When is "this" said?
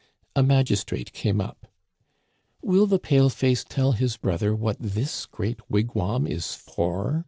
4.79-5.27